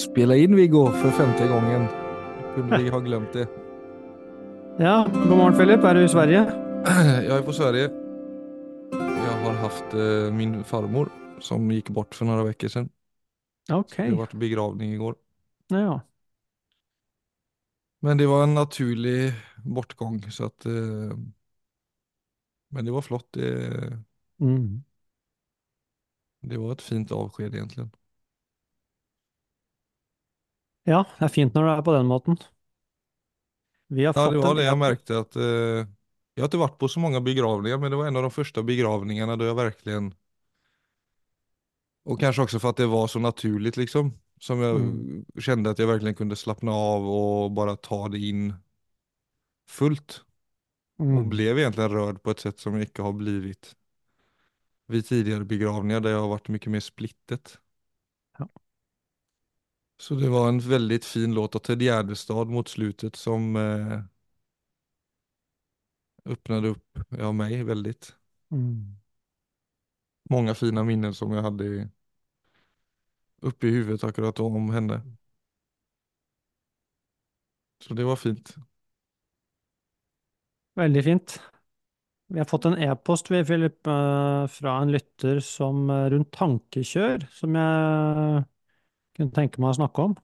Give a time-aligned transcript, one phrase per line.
[0.00, 1.86] spela in Viggo för femte gången.
[2.54, 3.48] Kunde vi ha glömt det.
[4.78, 5.84] Ja, god morgen, Philip.
[5.84, 6.38] Er du i Sverige?
[7.28, 7.90] Jag är på Sverige.
[8.92, 11.08] Jag har haft eh, min farmor
[11.40, 12.88] som gick bort för några veckor sedan.
[13.72, 13.96] Ok.
[13.96, 15.14] Det var begravning igår.
[15.68, 16.00] Ja.
[18.00, 19.32] Men det var en naturlig
[19.64, 20.72] bortgång så att eh,
[22.68, 23.28] Men det var flott.
[23.30, 23.70] Det,
[24.40, 24.82] Mm.
[26.40, 27.90] det var ett fint avsked egentligen.
[30.90, 32.38] Ja, det er fint når det er på den måten.
[33.88, 35.42] Vi har Ja, fått det var en det jeg e- märkte att eh,
[36.34, 38.62] jag har inte varit på så många begravningar men det var en av de första
[38.62, 40.14] begravningarna da jag verkligen
[42.04, 45.24] och kanske också för att det var så naturligt liksom som jag Mm.
[45.38, 48.54] kände att jag verkligen kunde slappna av och bara ta det in
[49.68, 50.24] fullt
[51.12, 51.30] och Mm.
[51.30, 53.76] blev egentligen rörd på ett sätt som jag inte har blivit
[54.86, 57.58] vid tidigare begravningar där jag har varit mycket mer splittet.
[60.00, 64.00] Så det var en veldig fin låt av Ted Gärdestad mot slutet som eh,
[66.24, 68.16] öppnade upp ja, mig väldigt.
[68.50, 68.96] Mm.
[70.30, 71.88] Många fina minnen som jag hade i,
[73.40, 75.02] uppe i huvudet akkurat om henne.
[77.84, 78.54] Så det var fint.
[80.74, 81.40] Veldig fint.
[82.26, 87.26] Vi har fått en e-post, vi, Philip, eh, fra en lytter som eh, rundt tankekjør,
[87.30, 88.44] som jeg
[89.20, 90.16] kunne tenke meg å snakke om.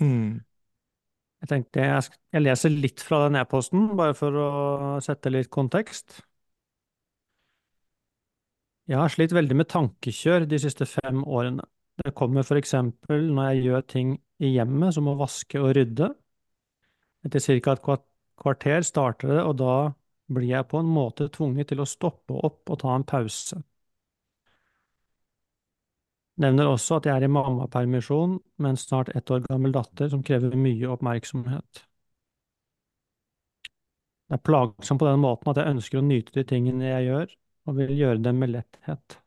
[0.00, 0.40] Mm.
[1.42, 4.50] Jeg tenkte jeg, jeg leser litt fra den e-posten, bare for å
[5.02, 6.20] sette litt kontekst.
[8.90, 11.64] Jeg har slitt veldig med tankekjør de siste fem årene.
[12.02, 16.08] Det kommer for eksempel når jeg gjør ting i hjemmet, som å vaske og rydde.
[17.26, 17.74] Etter ca.
[17.76, 18.06] et
[18.42, 19.74] kvarter starter det, og da
[20.32, 23.60] blir jeg på en måte tvunget til å stoppe opp og ta en pause.
[26.42, 30.24] Nevner også at jeg er i mammapermisjon med en snart ett år gammel datter som
[30.26, 31.84] krever mye oppmerksomhet.
[34.32, 37.34] Det er plagsomt på den måten at jeg ønsker å nyte de tingene jeg gjør,
[37.68, 39.18] og vil gjøre dem med letthet.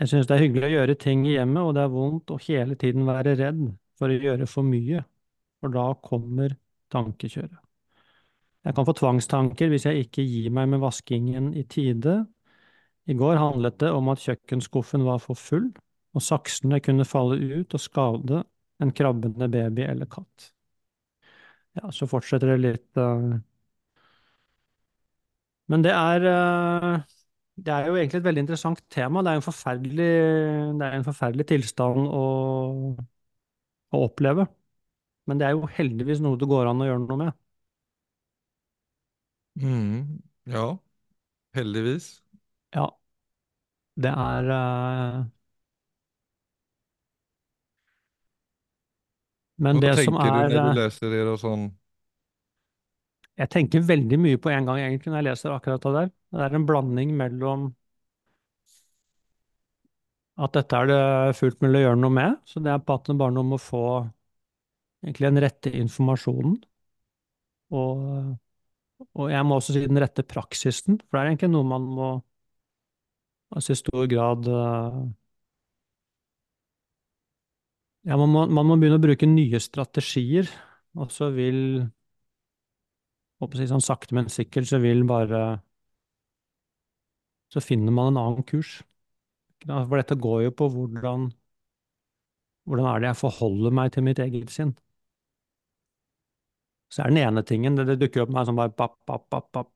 [0.00, 2.40] Jeg synes det er hyggelig å gjøre ting i hjemmet, og det er vondt å
[2.42, 3.60] hele tiden være redd
[4.00, 5.04] for å gjøre for mye,
[5.60, 6.56] for da kommer
[6.90, 7.60] tankekjøret.
[8.62, 12.22] Jeg kan få tvangstanker hvis jeg ikke gir meg med vaskingen i tide.
[13.10, 15.68] I går handlet det om at kjøkkenskuffen var for full,
[16.14, 18.42] og saksene kunne falle ut og skade
[18.82, 20.50] en krabbende baby eller katt.
[21.78, 23.28] Ja, så fortsetter det litt eh,
[25.72, 27.02] Men det er eh,
[27.62, 29.22] det er jo egentlig et veldig interessant tema.
[29.22, 30.08] Det er en forferdelig,
[30.82, 32.22] er en forferdelig tilstand å,
[33.96, 34.46] å oppleve.
[35.30, 37.38] Men det er jo heldigvis noe det går an å gjøre noe med.
[39.56, 40.20] Mm.
[40.46, 40.78] Ja,
[41.54, 42.21] heldigvis.
[42.74, 42.86] Ja.
[44.02, 45.22] Det er eh,
[49.62, 51.68] Men Hva det som tänker du er du eh, du läser det og sånn?
[53.40, 56.10] Jeg tenker veldig mye på en gang, egentlig, når jeg leser akkurat det der.
[56.36, 57.70] Det er en blanding mellom
[60.42, 63.08] at dette er det fullt mulig å gjøre noe med, så det er på at
[63.08, 63.84] det bare noe om å få
[65.04, 66.56] egentlig den rette informasjonen,
[67.72, 68.36] og,
[69.16, 72.10] og jeg må også si den rette praksisen, for det er egentlig noe man må
[73.52, 75.02] altså i stor grad eh,
[78.08, 80.48] Ja, man må, man må begynne å bruke nye strategier,
[80.98, 81.60] og så vil
[83.42, 85.42] håper si sånn sakte, men sikkert, så vil bare
[87.54, 88.72] Så finner man en annen kurs.
[89.66, 91.30] For dette går jo på hvordan
[92.66, 94.74] Hvordan er det jeg forholder meg til mitt eget sinn?
[96.94, 99.70] Så er den ene tingen, det, dukker opp meg sånn bare papp, papp, papp, papp.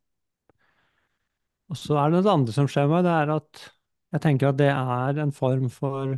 [1.71, 3.62] Og så er det det andre som skjer meg, det er at
[4.15, 6.15] jeg tenker at det er en form for,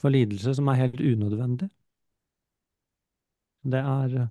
[0.00, 1.70] for lidelse som er helt unødvendig.
[3.64, 4.28] Det er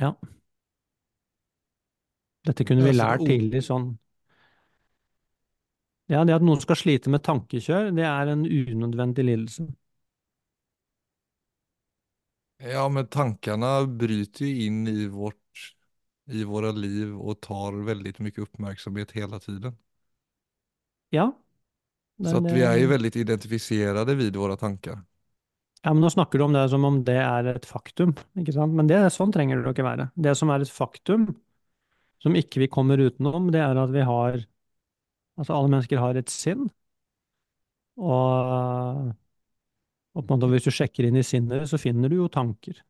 [0.00, 0.14] Ja.
[2.48, 3.88] Dette kunne vi Altså, lært tidlig, sånn
[6.12, 9.68] Ja, det at noen skal slite med tankekjør, det er en unødvendig lidelse.
[12.72, 13.70] Ja, men tankene
[14.02, 15.40] bryter jo inn i vårt,
[16.28, 19.76] i våra liv och tar väldigt mycket uppmärksamhet hela tiden.
[21.10, 21.38] Ja.
[22.16, 25.02] Men, Så att vi är ju väldigt identifierade vid våra tankar.
[25.82, 28.74] Ja, men nå snakker du om det som om det er et faktum, ikke sant?
[28.74, 30.08] Men det, sånn trenger det ikke være.
[30.18, 31.28] Det som er et faktum,
[32.22, 34.44] som ikke vi kommer utenom, det er at vi har
[35.38, 36.64] Altså, alle mennesker har et sinn,
[37.96, 39.12] og,
[40.18, 42.80] og hvis du sjekker inn i sinnet, så finner du jo tanker.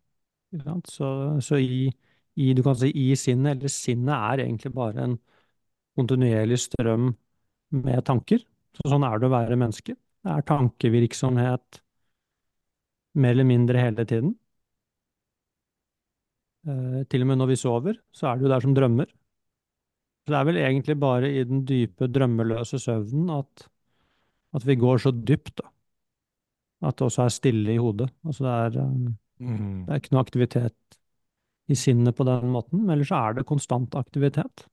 [0.89, 1.09] Så,
[1.45, 1.91] så i,
[2.39, 5.17] i, du kan si i sinnet, eller sinnet er egentlig bare en
[5.99, 7.11] kontinuerlig strøm
[7.75, 8.45] med tanker.
[8.79, 9.97] Så sånn er det å være menneske.
[10.23, 11.81] Det er tankevirksomhet
[13.19, 14.35] mer eller mindre hele tiden.
[16.69, 19.09] Eh, til og med når vi sover, så er det jo der som drømmer.
[20.27, 23.65] Så det er vel egentlig bare i den dype, drømmeløse søvnen at,
[24.55, 25.71] at vi går så dypt, da.
[26.89, 28.11] At det også er stille i hodet.
[28.27, 29.85] Altså det er, um, Mm.
[29.87, 30.98] det er ikke noe aktivitet
[31.69, 34.67] i sinnet på den måten, men ellers så er det konstant aktivitet.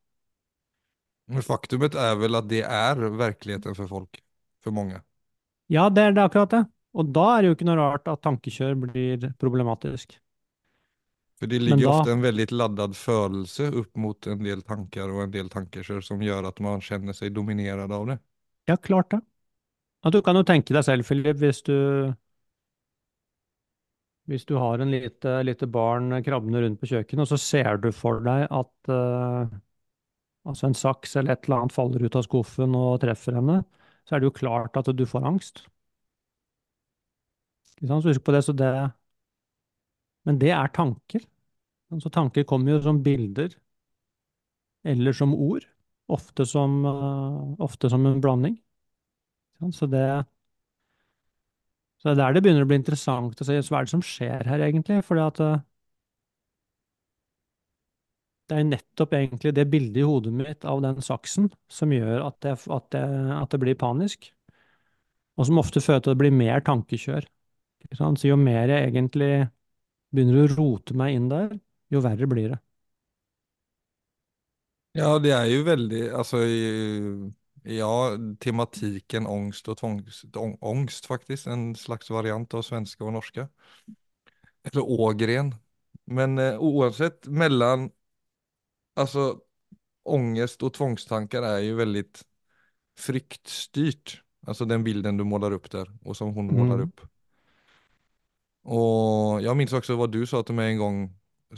[1.48, 4.22] Faktumet er vel at det er virkeligheten for folk.
[4.66, 5.02] For mange.
[5.74, 6.64] Ja, det er det akkurat det.
[6.96, 10.18] Og da er det jo ikke noe rart at tankekjør blir problematisk.
[11.40, 15.24] For det ligger da- ofte en veldig laddad følelse opp mot en del tanker og
[15.26, 18.20] en del tankekjør som gjør at man kjenner seg dominert av det.
[18.68, 19.20] Ja, klart det.
[20.06, 21.74] At du kan jo tenke deg selv, Philip, hvis du
[24.26, 27.92] Hvis du har en lite, lite barn krabbende rundt på kjøkkenet, og så ser du
[27.94, 29.46] for deg at uh,
[30.50, 33.60] altså en saks eller et eller annet faller ut av skuffen og treffer henne,
[34.06, 35.66] så er det jo klart at du får angst.
[37.78, 38.04] Ikke sant?
[38.04, 38.72] Så husk på det, så det
[40.26, 41.24] Men det er tanker.
[41.94, 43.56] Altså tanker kommer jo som bilder,
[44.84, 45.66] eller som ord.
[46.08, 48.60] Ofte som, uh, ofte som en blanding.
[49.74, 50.26] Så det
[52.06, 54.02] Så det er der det begynner å bli interessant å se hva er det som
[54.06, 55.00] skjer her, egentlig.
[55.02, 55.64] At eh,
[58.46, 62.38] det er nettopp egentlig det bildet i hodet mitt av den saksen som gjør at
[62.46, 63.02] det, at det,
[63.40, 64.30] at det blir panisk.
[65.34, 67.26] Og som ofte fører til at det blir mer tankekjør.
[67.90, 69.32] Så jo mer jeg egentlig
[70.14, 71.58] begynner å rote meg inn der,
[71.90, 72.62] jo verre blir det.
[74.96, 76.46] Ja, det er jo veldig Altså,
[77.66, 81.48] ja, tematikken ångst og tvångst ångst faktisk.
[81.48, 83.48] En slags variant av svenske og norske.
[84.66, 85.54] Eller Ågren.
[86.06, 87.90] Men eh, oavsett, mellom
[88.96, 89.42] Altså,
[90.08, 92.06] ångest og tvangstanker er jo veldig
[92.96, 94.22] fryktstyrt.
[94.48, 96.56] Altså den bilden du måler opp der, og som hun mm.
[96.56, 97.04] måler opp.
[98.72, 101.02] Og jeg minns også hva du sa til meg en gang,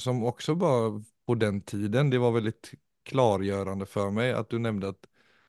[0.01, 0.97] som også var
[1.29, 2.55] på den tiden, det var veldig
[3.05, 5.05] klargjørende for meg at du nevnte att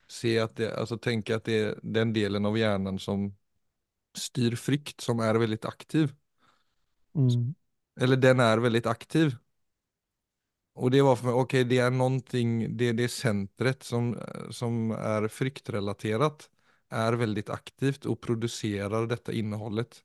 [0.08, 3.37] se at det, alltså tänka att det är den delen av hjärnan som
[4.16, 6.12] styr frykt som är väldigt aktiv.
[7.14, 7.55] Mm.
[8.00, 9.37] Eller den är väldigt aktiv.
[10.75, 14.19] Och det var för mig, okej det är någonting, det, det centret som,
[14.50, 16.50] som är fryktrelaterat
[16.88, 20.04] är väldigt aktivt och producerar detta innehållet.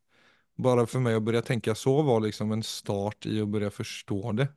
[0.56, 4.32] Bara för mig att börja tänka så var liksom en start i att börja förstå
[4.32, 4.48] det.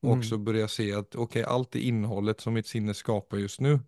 [0.00, 0.18] Och Mm.
[0.18, 3.80] också börja se att okej, allt det innehållet som mitt sinne skapar just nu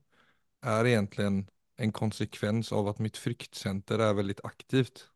[0.65, 1.47] är egentligen
[1.77, 5.09] en konsekvens av att mitt fryktcenter är väldigt aktivt.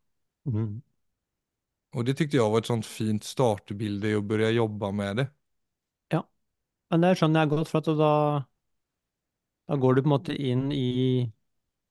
[0.45, 0.81] Mm.
[1.93, 5.27] Och det tyckte jag var ett sånt fint startbilde i att börja jobba med det.
[6.09, 6.23] Ja,
[6.89, 8.13] Men det skjønner jeg godt, for at da,
[9.69, 10.85] da går du på en måte inn i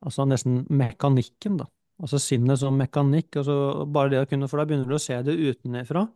[0.04, 1.66] altså nesten mekanikken, da.
[1.99, 3.40] Altså sinnet som mekanikk.
[3.40, 6.06] Altså bare det å kunne, for da begynner du å se det utenfra,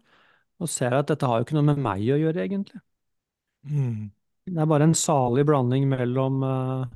[0.62, 2.82] og ser at dette har jo ikke noe med meg å gjøre, egentlig.
[4.46, 6.86] Det er bare en salig blanding mellom eh,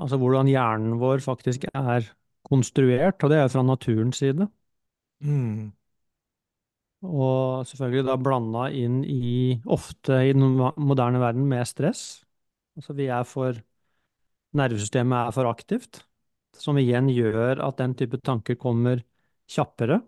[0.00, 2.08] altså hvordan hjernen vår faktisk er
[2.46, 4.48] konstruert, og det er fra naturens side.
[5.20, 5.70] Mm.
[7.06, 12.22] Og selvfølgelig da blanda inn i, ofte i den moderne verden, med stress.
[12.76, 13.60] Altså vi er for
[14.56, 16.00] Nervesystemet er for aktivt,
[16.58, 18.98] som igjen gjør at den type tanker kommer
[19.50, 20.00] kjappere.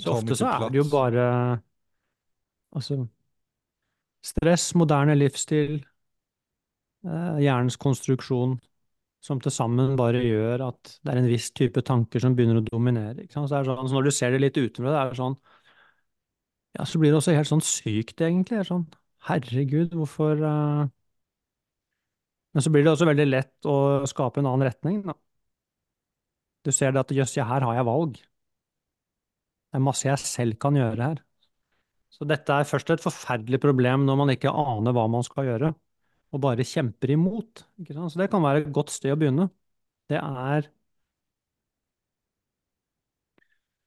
[0.00, 1.26] Så ofte så er det jo bare
[2.74, 2.96] Altså
[4.24, 5.76] stress, moderne livsstil,
[7.06, 8.56] eh, hjernens konstruksjon,
[9.24, 12.66] som til sammen bare gjør at det er en viss type tanker som begynner å
[12.66, 13.24] dominere.
[13.32, 15.38] Så, sånn, så når du ser det litt utenfra, det sånn
[16.74, 18.64] Ja, så blir det også helt sånn sykt, egentlig.
[18.68, 18.84] Sånn
[19.28, 20.84] Herregud, hvorfor uh...
[22.54, 23.76] Men så blir det også veldig lett å
[24.06, 25.16] skape en annen retning, da.
[26.64, 28.18] Du ser det at jøss, ja, her har jeg valg.
[28.20, 31.22] Det er masse jeg selv kan gjøre her.
[32.14, 35.72] Så dette er først et forferdelig problem når man ikke aner hva man skal gjøre,
[36.34, 37.64] og bare kjemper imot.
[37.86, 39.48] Så det kan være et godt sted å begynne.
[40.10, 40.70] Det er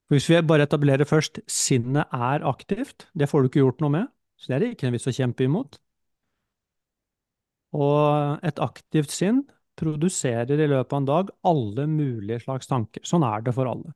[0.07, 4.05] Hvis vi bare etablerer først sinnet er aktivt, det får du ikke gjort noe med,
[4.39, 5.75] så det er det ikke en vits å kjempe imot.
[7.75, 9.43] Og et aktivt sinn
[9.77, 13.03] produserer i løpet av en dag alle mulige slags tanker.
[13.03, 13.91] Sånn er det for alle.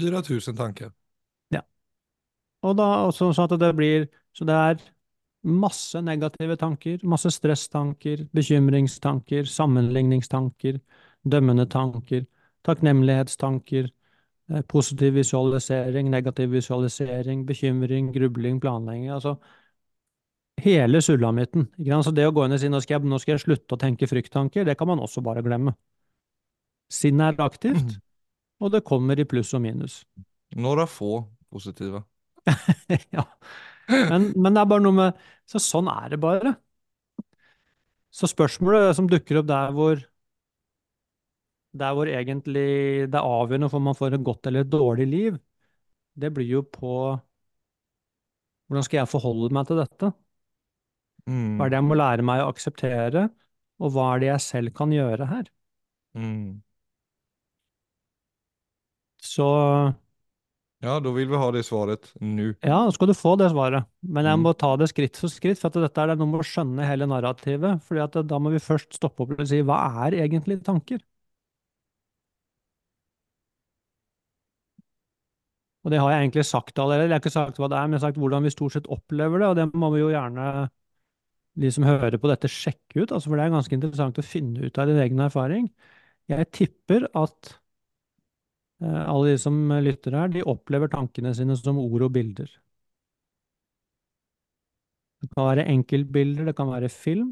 [0.00, 0.90] 4000
[1.54, 1.62] Ja.
[2.66, 4.76] Og da også sånn at det blir Så det er
[5.46, 10.80] masse negative tanker, masse stresstanker, bekymringstanker, sammenligningstanker,
[11.26, 12.26] dømmende tanker,
[12.66, 13.90] takknemlighetstanker,
[14.50, 19.10] eh, positiv visualisering, negativ visualisering, bekymring, grubling, planlegging.
[19.10, 19.38] Altså
[20.56, 21.66] Hele sulamitten.
[21.76, 23.80] Så det å gå inn og si nå skal jeg, nå skal jeg slutte å
[23.80, 25.74] tenke frykttanker, det kan man også bare glemme.
[26.88, 27.98] Sinnet er aktivt,
[28.62, 30.04] og det kommer i pluss og minus.
[30.56, 32.04] Några få positive.
[33.12, 33.24] Ja.
[33.88, 36.56] Men, men det er bare noe med Så sånn er det bare.
[38.10, 40.00] Så spørsmålet som dukker opp der hvor
[41.76, 42.62] der hvor egentlig
[43.12, 45.38] det er avgjørende for om man får et godt eller et dårlig liv,
[46.16, 46.92] det blir jo på
[48.66, 50.12] hvordan skal jeg forholde meg til dette?
[51.56, 51.70] Hva er Mm.
[51.70, 53.28] det jeg må lære meg å akseptere,
[53.82, 55.50] og hva er det jeg selv kan gjøre her?
[56.14, 56.62] Mm.
[59.20, 59.46] Så
[60.86, 62.52] Ja, da vil vi ha det svaret nå.
[62.66, 64.42] ja, nå skal du få det svaret, men jeg Mm.
[64.42, 66.86] må ta det skritt for skritt, for at dette er det noe med å skjønne
[66.88, 70.62] hele narrativet, fordi at da må vi først stoppe opp og si hva er egentlig
[70.66, 71.00] tanker?
[75.86, 77.94] Og det har jeg egentlig sagt allerede, jeg har ikke sagt hva det er, men
[77.96, 80.46] jeg har sagt hvordan vi stort sett opplever det, og det må vi jo gjerne,
[81.62, 84.66] de som hører på dette, sjekke ut, altså for det er ganske interessant å finne
[84.68, 85.68] ut av din egen erfaring.
[86.30, 87.54] Jeg tipper at
[88.82, 92.50] alle de som lytter her, de opplever tankene sine som ord og bilder.
[95.22, 97.30] Det kan være enkeltbilder, det kan være film,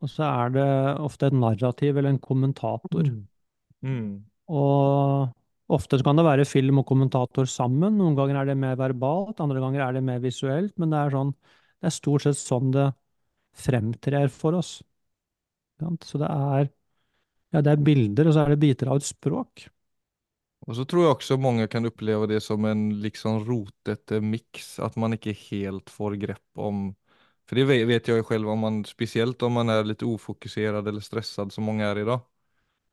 [0.00, 0.68] og så er det
[1.04, 3.10] ofte et narrativ eller en kommentator.
[3.84, 4.24] Mm.
[4.48, 5.28] Og
[5.76, 7.98] ofte så kan det være film og kommentator sammen.
[8.00, 11.14] Noen ganger er det mer verbalt, andre ganger er det mer visuelt, men det er
[11.14, 11.32] sånn,
[11.82, 12.88] det er stort sett sånn det
[13.56, 14.78] fremtrer for oss.
[15.76, 16.68] Så det er,
[17.52, 19.66] ja, det er bilder, og så er det biter av et språk.
[20.60, 24.96] Och så tror jeg også mange kan oppleve det som en liksom rotete mix, at
[24.96, 26.94] man ikke helt får grepp om,
[27.46, 30.86] For det ve- vet jeg jo selv, om man, spesielt om man er litt ufokusert
[30.86, 32.20] eller stresset, som mange er i dag,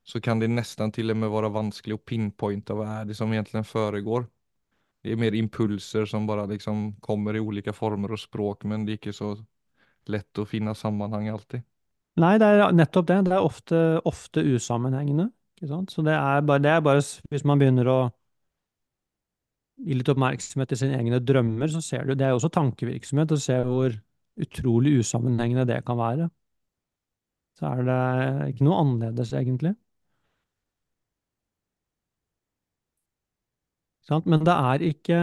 [0.06, 3.32] så kan det nesten til og med være vanskelig å pinpointe hva er det som
[3.34, 4.28] egentlig foregår.
[5.04, 8.94] Det er mer impulser som bare liksom kommer i ulike former og språk, men det
[8.94, 9.36] er ikke så
[10.08, 11.64] lett å finne sammanhang alltid.
[12.22, 13.18] Nei, det er nettopp det.
[13.28, 13.80] Det er ofte,
[14.10, 15.30] ofte usammenhengende.
[15.64, 17.02] Så det er bare, det er bare
[17.32, 18.00] Hvis man begynner å
[19.88, 23.34] gi litt oppmerksomhet til sine egne drømmer, så ser du Det er jo også tankevirksomhet,
[23.36, 23.98] å se hvor
[24.48, 26.30] utrolig usammenhengende det kan være.
[27.60, 27.98] Så er det
[28.54, 29.74] ikke noe annerledes, egentlig.
[34.26, 35.20] Men det er ikke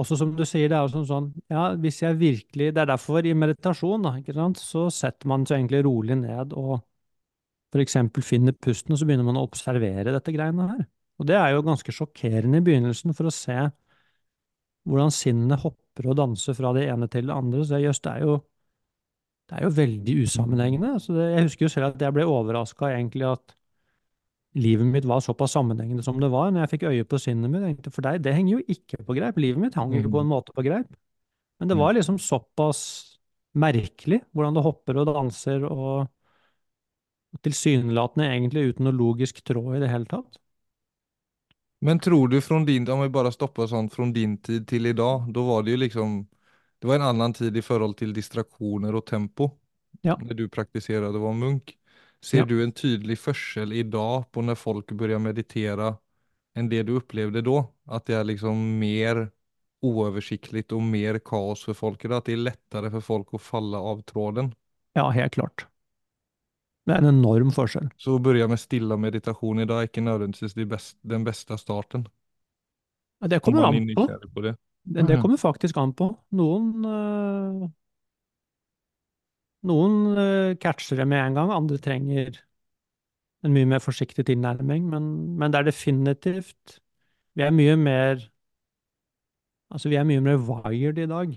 [0.00, 2.90] Også som du sier, det er jo sånn sånn Ja, hvis jeg virkelig Det er
[2.92, 6.78] derfor i meditasjon, da, ikke sant, så setter man seg egentlig rolig ned og
[7.70, 10.84] for eksempel finner pusten, og så begynner man å observere dette greiene her.
[11.20, 13.56] Og det er jo ganske sjokkerende i begynnelsen for å se
[14.88, 17.66] hvordan sinnet hopper og danser fra det ene til det andre.
[17.68, 18.16] Så jøss, det
[19.50, 20.92] det er jo veldig usammenhengende.
[21.02, 23.56] Så det, jeg husker jo selv at jeg ble overraska egentlig at
[24.60, 27.64] livet mitt var såpass sammenhengende som det var, når jeg fikk øye på sinnet mitt.
[27.66, 29.40] Tenkte, For deg, det henger jo ikke på greip.
[29.42, 30.90] Livet mitt hang ikke på en måte på greip.
[31.58, 32.82] Men det var liksom såpass
[33.58, 36.06] merkelig hvordan det hopper og danser og
[37.46, 40.40] tilsynelatende egentlig uten noe logisk tråd i det hele tatt.
[41.80, 44.92] Men tror du från din, om vi bare stopper sånn från din tid til i
[44.92, 46.14] dag, da var det jo liksom,
[46.78, 49.50] det var en annen tid i forhold til distraksjoner og tempo.
[50.02, 50.20] Ja.
[50.20, 51.72] når du praktiserte å var munk.
[52.22, 52.46] Ser Ja.
[52.46, 55.90] du en tydelig forskjell i dag på når folk börjar meditere,
[56.56, 57.64] enn det du opplevde da?
[57.88, 59.22] At det er liksom mer
[59.82, 62.18] uoversiktlig og mer kaos for folk idag?
[62.22, 64.54] At det er lettere for folk å falle av tråden?
[64.94, 65.66] Ja, helt klart.
[66.86, 67.90] Det er en enorm forskjell.
[68.00, 72.06] Så å begynne med stilla i dag er ikke nødvendigvis de best, den beste starten.
[73.20, 74.06] Ja, Det kommer an på.
[74.34, 74.56] på det.
[74.84, 75.22] Det, det Mhm.
[75.22, 76.16] kommer faktisk an på.
[76.32, 77.68] Noen øh,
[79.68, 82.40] Noen øh, catcher det med en gang, andre trenger
[83.44, 86.78] en mye mer forsiktig tilnærming, men, men det er definitivt
[87.36, 88.26] Vi er mye mer
[89.70, 91.34] Altså, vi er mye mer wired i dag.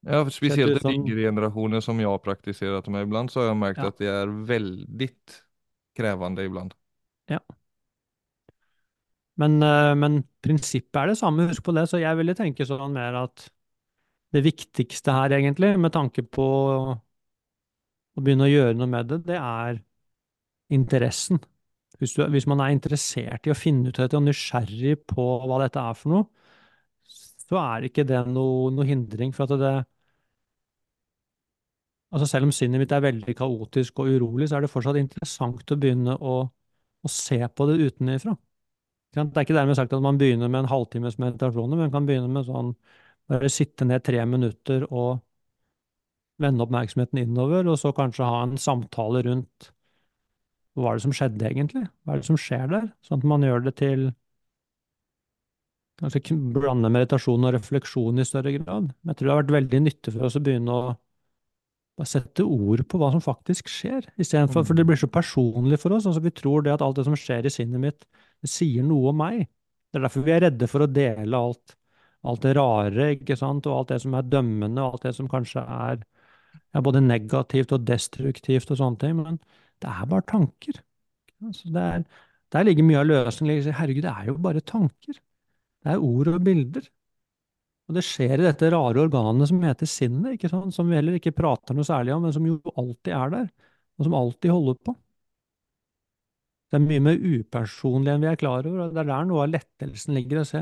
[0.00, 3.56] Ja, för speciellt den yngre generationen som jag har praktiserat med ibland så har jag
[3.56, 3.88] märkt Ja.
[3.88, 5.42] att det är väldigt
[5.96, 6.74] krevende ibland.
[9.40, 11.86] Men, eh, men prinsippet er det samme, husk på det.
[11.88, 13.46] Så jeg ville tenke sånn mer at
[14.34, 16.44] det viktigste her, egentlig, med tanke på
[18.14, 19.80] å begynne å gjøre noe med det, det er
[20.70, 21.40] interessen.
[21.98, 25.58] Hvis, du, hvis man er interessert i å finne ut dette og nysgjerrig på hva
[25.64, 26.39] dette er for noe,
[27.50, 29.34] så er ikke det noe, noe hindring.
[29.36, 29.74] For at det
[32.10, 35.70] Altså selv om sinnet mitt er veldig kaotisk og urolig, så er det fortsatt interessant
[35.70, 36.40] å begynne å,
[37.06, 38.34] å se på det utenfra.
[39.14, 42.08] Det er ikke dermed sagt at man begynner med en halvtimes meditasjoner, men man kan
[42.08, 42.72] begynne med sånn
[43.30, 45.20] bare sitte ned tre minutter og
[46.42, 49.70] vende oppmerksomheten innover, og så kanskje ha en samtale rundt
[50.78, 51.82] hva er det som skjedde egentlig?
[52.06, 52.86] Hva er det som skjer der?
[53.04, 54.04] Sånn at man gjør det til
[56.00, 58.90] Kanskje blande meditasjon og refleksjon i større grad.
[59.02, 62.80] Men jeg tror det har vært veldig nyttig for oss å begynne å sette ord
[62.88, 66.06] på hva som faktisk skjer, istedenfor for det blir så personlig for oss.
[66.08, 68.06] Altså, vi tror det at alt det som skjer i sinnet mitt,
[68.40, 69.42] det sier noe om meg.
[69.90, 71.74] Det er derfor vi er redde for å dele alt,
[72.30, 75.28] alt det rare, ikke sant, og alt det som er dømmende, og alt det som
[75.28, 79.20] kanskje er ja, både negativt og destruktivt og sånne ting.
[79.20, 79.40] Men
[79.82, 80.80] det er bare tanker.
[81.44, 82.06] Altså, det er,
[82.54, 83.74] der ligger mye av løsningen.
[83.76, 85.20] Herregud, det er jo bare tanker.
[85.84, 86.88] Det er ord og bilder.
[87.90, 90.74] Og det skjer i dette rare organet som heter sinnet, ikke sant?
[90.76, 93.48] som vi heller ikke prater noe særlig om, men som jo alltid er der,
[93.98, 94.94] og som alltid holder på.
[96.70, 99.42] Det er mye mer upersonlig enn vi er klar over, og det er der noe
[99.42, 100.60] av lettelsen ligger, å se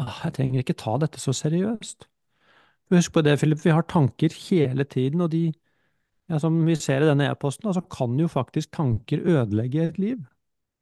[0.00, 2.08] ah, jeg trenger ikke ta dette så seriøst.
[2.90, 5.44] Husk på det, Philip, vi har tanker hele tiden, og de,
[6.30, 10.18] ja, som vi ser i denne e-posten, altså kan jo faktisk tanker ødelegge et liv.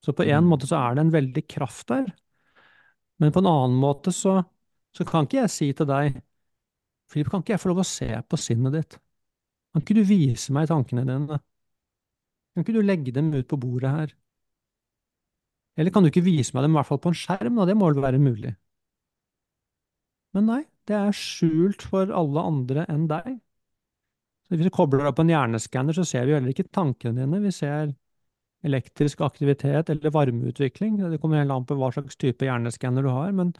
[0.04, 0.48] Så på en Mm.
[0.48, 2.08] måte så er det en veldig kraft der,
[3.18, 4.38] men på en annen måte så,
[4.94, 6.20] så kan ikke jeg si til deg
[7.08, 8.98] Filip, kan ikke jeg få lov å se på sinnet ditt?
[9.72, 11.38] Kan ikke du vise meg tankene dine?
[12.52, 14.12] Kan ikke du legge dem ut på bordet her?
[15.78, 17.64] Eller kan du ikke vise meg dem i hvert fall på en skjerm, da?
[17.68, 18.52] Det må vel være mulig?
[20.37, 23.38] Men nei, det er skjult for alle andre enn deg.
[24.44, 27.40] Så hvis vi kobler deg på en hjerneskanner, så ser vi heller ikke tankene dine,
[27.44, 27.92] vi ser
[28.66, 30.98] elektrisk aktivitet eller varmeutvikling.
[30.98, 33.52] Det kommer helt an på hva slags type hjerneskanner du har, men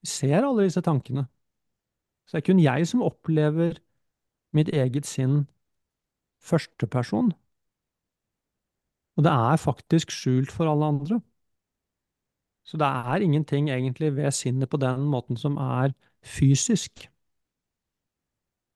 [0.00, 1.26] vi ser alle disse tankene.
[2.26, 3.80] Så det er kun jeg som opplever
[4.54, 5.44] mitt eget sinn
[6.40, 7.32] førsteperson.
[9.18, 11.20] Og det er faktisk skjult for alle andre.
[12.64, 17.08] Så det er ingenting egentlig ved sinnet på den måten som er fysisk.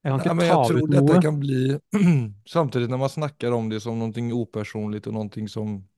[0.05, 1.21] Jeg kan ikke men ta jag tror ut noe.
[1.23, 1.79] kan bli,
[2.47, 5.89] samtidigt när man snackar om det som någonting opersonligt och någonting som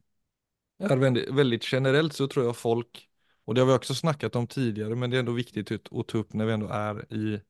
[0.78, 3.08] är väldigt, väldigt generellt så tror jag folk,
[3.44, 6.06] och det har vi också snackat om tidigare, men det är ändå viktigt å att
[6.08, 7.40] ta upp när vi ändå är i,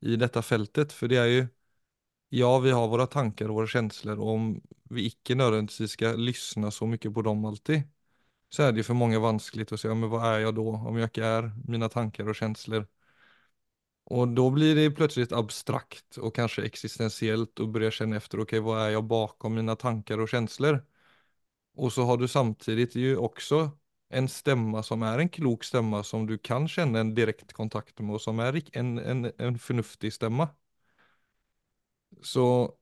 [0.00, 1.46] i detta fältet, för det är ju,
[2.28, 6.70] ja vi har våra tankar och våra känslor och om vi icke nödvändigtvis ska lyssna
[6.70, 7.82] så mycket på dem alltid,
[8.48, 10.96] så är det ju för många vanskligt att säga, men vad är jag då om
[10.96, 12.86] jag inte är mina tankar och känslor?
[14.12, 18.86] Och då blir det plötsligt abstrakt och kanske existentiellt och börja känna efter, okej vad
[18.86, 20.84] är jag bakom mina tankar och känslor?
[21.74, 23.70] Och så har du samtidigt ju också
[24.08, 28.14] en stämma som är en klok stämma som du kan känna en direkt kontakt med
[28.14, 30.48] och som är en, en, en förnuftig stämma.
[32.22, 32.74] Så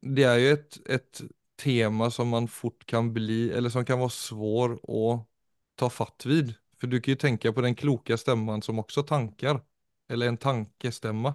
[0.00, 1.22] det är ju ett, ett
[1.62, 5.28] tema som man fort kan bli, eller som kan vara svår att
[5.74, 6.54] ta fatt vid.
[6.80, 9.60] För du kan ju tänka på den kloka stämman som också tankar,
[10.08, 11.34] eller en tankestämma.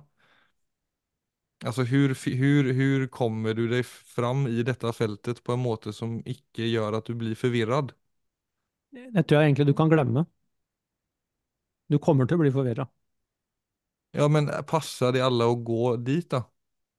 [1.66, 6.18] Altså, hur, hur, hur kommer du deg fram i dette feltet på en måte som
[6.28, 7.94] ikke gjør at du blir forvirret?
[8.92, 10.26] Det tror jeg egentlig du kan glemme.
[11.88, 12.88] Du kommer til å bli forvirra.
[14.14, 16.44] Ja men passer det alle å gå dit da?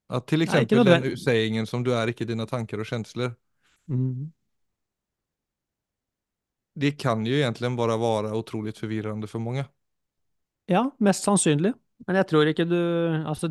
[0.08, 3.34] At til eksempel Nei, den sayingen som du er ikke dine tanker og kjensler'
[3.86, 4.32] Mm.
[6.82, 9.66] Det kan jo egentlig bare være utrolig forvirrende for många.
[10.70, 11.74] Ja, mest sannsynlig.
[12.06, 12.76] Men jeg tror ikke du
[13.24, 13.48] Altså,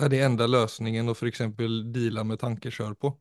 [0.00, 1.42] är det enda løsningen å f.eks.
[1.96, 3.16] deale med med sjøl på?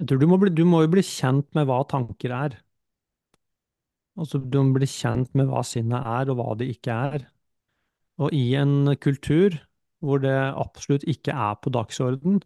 [0.00, 2.58] jeg tror du må, bli, du må jo bli kjent med hva tanker er.
[4.20, 7.24] Altså, du må bli kjent med hva sinnet er, og hva det ikke er.
[8.20, 9.56] Og i en kultur
[10.04, 12.40] hvor det absolutt ikke er på dagsorden,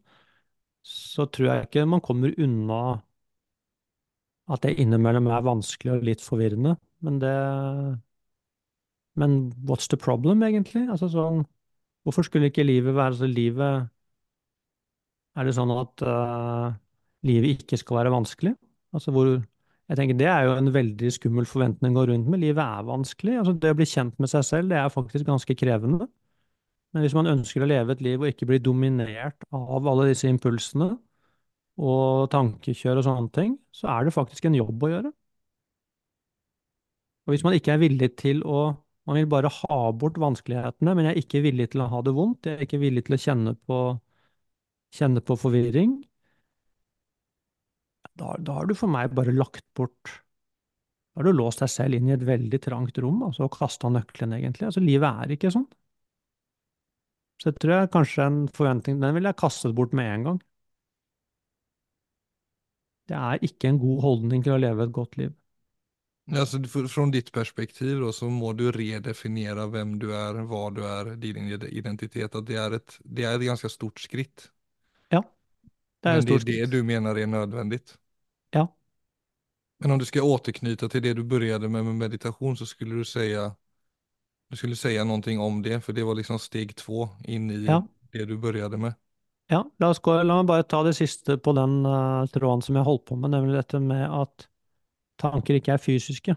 [0.85, 2.81] så tror jeg ikke man kommer unna
[4.55, 6.75] at det innimellom er vanskelig og litt forvirrende.
[7.05, 7.35] Men det
[9.21, 10.87] Men what's the problem, egentlig?
[10.91, 11.45] Altså sånn
[12.05, 13.89] Hvorfor skulle ikke livet være så livet
[15.39, 16.75] Er det sånn at uh,
[17.27, 18.55] livet ikke skal være vanskelig?
[18.95, 22.41] Altså hvor Jeg tenker det er jo en veldig skummel forventning å gå rundt med.
[22.41, 23.35] Livet er vanskelig.
[23.41, 26.07] Altså det å bli kjent med seg selv, det er faktisk ganske krevende.
[26.95, 30.31] Men hvis man ønsker å leve et liv og ikke bli dominert av alle disse
[30.31, 30.93] impulsene
[31.85, 35.13] og tankekjør og sånne ting, så er det faktisk en jobb å gjøre.
[37.27, 38.61] Og hvis man ikke er villig til å
[39.05, 42.15] Man vil bare ha bort vanskelighetene, men jeg er ikke villig til å ha det
[42.17, 43.79] vondt, jeg er ikke villig til å kjenne på,
[44.97, 45.99] kjenne på forvirring,
[48.19, 50.11] da, da har du for meg bare lagt bort
[51.15, 53.91] Da har du låst deg selv inn i et veldig trangt rom, altså, og kasta
[53.91, 54.67] nøkkelen, egentlig.
[54.71, 55.67] Altså, livet er ikke sånn.
[57.43, 60.41] Så jeg tror jeg kanskje en forventning Den ville jeg kastet bort med en gang.
[63.09, 65.33] Det er ikke en god holdning til å leve et godt liv.
[66.33, 71.17] Alltså från ditt perspektiv då så må du redefiniera vem du är, vad du är,
[71.17, 72.35] din identitet.
[72.35, 74.51] Att det är ett, det är ett ganska stort skritt.
[75.11, 75.21] Ja,
[76.03, 77.99] det er Men et det är stort det du menar är nödvändigt.
[78.53, 78.75] Ja.
[79.79, 83.05] Men om du ska återknyta till det du började med med meditation så skulle du
[83.05, 83.57] säga,
[84.51, 87.89] du skulle säga någonting om det, för det var liksom steg två in i Ja,
[88.13, 88.95] det du började med.
[89.47, 92.77] ja, la oss gå, la meg bare ta det siste på den uh, tråden som
[92.79, 94.49] jeg holdt på med, nemlig dette med at
[95.21, 96.37] tanker ikke er fysiske.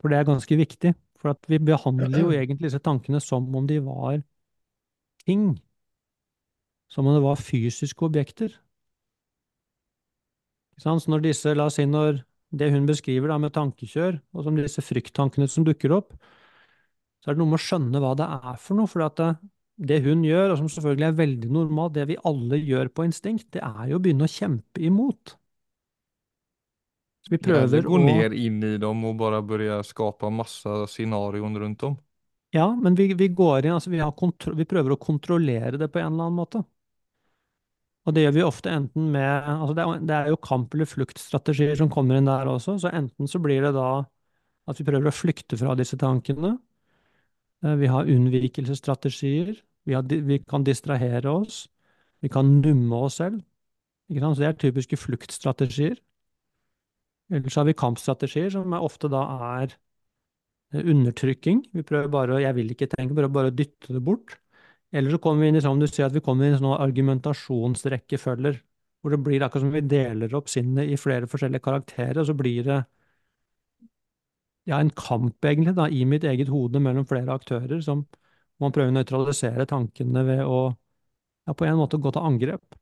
[0.00, 0.94] For det er ganske viktig.
[1.20, 4.20] For vi behandler jo egentlig disse tankene som om de var
[5.24, 5.56] ting.
[6.92, 8.52] Som om det var fysiske objekter.
[10.78, 12.20] Så når disse, la oss si når
[12.56, 16.12] det hun beskriver da med tankekjør, og som disse frykttankene som dukker opp,
[17.24, 18.90] så er det noe med å skjønne hva det er for noe.
[18.90, 19.30] For det,
[19.90, 23.48] det hun gjør, og som selvfølgelig er veldig normalt, det vi alle gjør på instinkt,
[23.56, 25.34] det er jo å begynne å kjempe imot.
[27.26, 31.58] Så vi prøver å gå ned inn i dem og bare börja skape masse scenarion
[31.58, 31.96] rundt om.
[32.54, 35.90] Ja, men vi, vi går inn, altså vi, har kontro vi prøver å kontrollere det
[35.92, 36.62] på en eller annen måte.
[38.06, 40.86] Og det gjør vi ofte enten med altså det er, det er jo kamp- eller
[40.86, 43.88] fluktstrategier som kommer inn der også, så enten så blir det da
[44.70, 46.54] at vi prøver å flykte fra disse tankene.
[47.64, 49.56] Eh, Vi har unnvikelsesstrategier.
[49.86, 51.66] Vi, har, vi kan distrahere oss.
[52.22, 53.42] Vi kan numme oss selv.
[54.10, 54.36] Ikke sant?
[54.38, 55.98] Så det er typiske fluktstrategier.
[57.30, 59.22] Ellers har vi kampstrategier, som ofte da
[59.60, 59.74] er
[60.72, 61.64] eh, undertrykking.
[61.74, 64.38] Vi prøver bare å 'jeg vil ikke tenke', prøver bare å dytte det bort.
[64.92, 66.78] Eller så kommer vi inn i sånn du ser at vi kommer inn i sånne
[66.86, 68.60] argumentasjonsrekkefølger,
[69.02, 72.34] hvor det blir akkurat som vi deler opp sinnet i flere forskjellige karakterer, og så
[72.38, 72.84] blir det
[74.66, 78.04] ja, en kamp egentlig da, i mitt eget hode mellom flere aktører, som
[78.62, 80.58] man prøver å nøytralisere tankene ved å
[81.46, 82.78] ja, på en måte gå til angrep.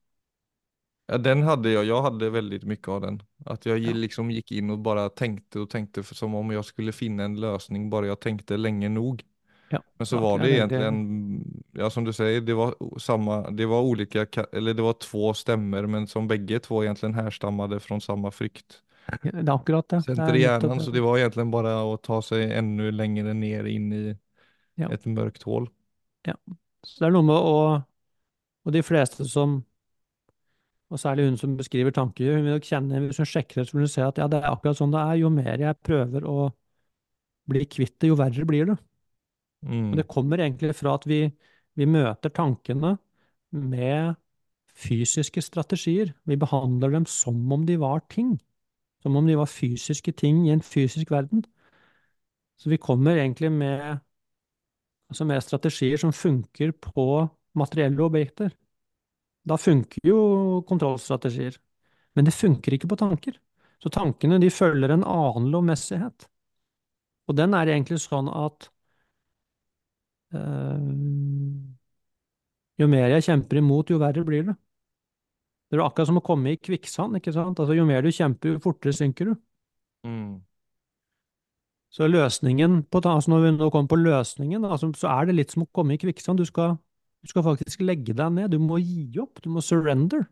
[1.06, 3.22] Ja, den hade jag, jag hade väldigt mycket av den.
[3.44, 3.92] Att jag Ja.
[3.92, 7.90] liksom gick in och bara tänkte och tänkte som om jag skulle finna en lösning
[7.90, 9.22] bara jag tänkte länge nog.
[9.68, 12.74] Ja, Men så ja, var det det är egentligen, ja som du säger, det var
[12.98, 17.14] samme, samma, det var olika, eller det var två stämmer men som bägge två egentligen
[17.14, 18.82] härstammade från samma frykt.
[19.22, 19.96] Det er akkurat det.
[19.96, 20.84] Det Center er i hjärnan, det.
[20.84, 24.16] så det var egentligen bara att ta sig ännu längre ner in i
[24.74, 24.92] Ja.
[24.92, 25.68] ett mörkt hål.
[26.82, 27.82] Så det er noe med å
[28.66, 29.64] Og de fleste som
[30.92, 33.76] Og særlig hun som beskriver tanker, hun vil nok kjenne Hvis hun sjekker det, så
[33.76, 35.20] vil hun se at ja, det er akkurat sånn det er.
[35.22, 36.38] Jo mer jeg prøver å
[37.52, 38.76] bli kvitt det, jo verre blir det.
[39.90, 39.96] Og Mm.
[39.98, 41.20] det kommer egentlig fra at vi,
[41.76, 42.96] vi møter tankene
[43.52, 44.14] med
[44.74, 46.14] fysiske strategier.
[46.26, 48.38] Vi behandler dem som om de var ting.
[49.02, 51.44] Som om de var fysiske ting i en fysisk verden.
[52.58, 53.98] Så vi kommer egentlig med,
[55.10, 58.50] altså med strategier som funker på materielle objekter.
[59.44, 61.58] Da funker jo kontrollstrategier.
[62.14, 63.36] Men det funker ikke på tanker.
[63.82, 66.28] Så tankene de følger en annen lovmessighet.
[67.28, 68.68] Og den er egentlig sånn at
[70.36, 70.88] øh,
[72.80, 74.56] jo mer jeg kjemper imot, jo verre blir det.
[75.70, 77.60] Det er akkurat som å komme i kvikksand, ikke sant?
[77.60, 79.36] Altså, jo mer du kjemper, jo fortere synker du.
[80.06, 80.34] Mm.
[81.94, 85.54] Så løsningen på, altså når vi nå kommer på løsningen, altså, så er det litt
[85.54, 86.42] som å komme i kvikksand.
[86.42, 86.76] Du skal,
[87.24, 88.52] du skal faktisk legge deg ned.
[88.52, 89.40] Du må gi opp.
[89.40, 90.26] Du må surrender.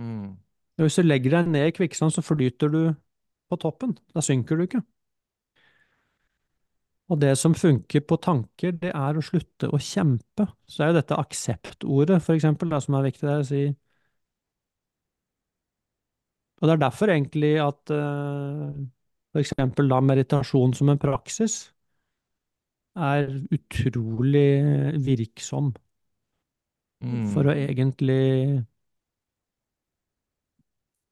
[0.00, 0.36] Mm.
[0.80, 2.82] Hvis du legger deg ned i kvikksand, så flyter du
[3.48, 3.96] på toppen.
[4.12, 4.82] Da synker du ikke.
[7.10, 10.46] Og det som funker på tanker, det er å slutte å kjempe.
[10.68, 13.64] Så er jo dette akseptordet, for eksempel, det som er viktig der å si.
[16.60, 18.80] Og det er derfor egentlig at eh,
[19.32, 21.62] for eksempel da meditasjon som en praksis
[22.96, 24.48] er utrolig
[25.04, 25.72] virksom
[27.00, 27.30] Mm.
[27.32, 28.60] for å egentlig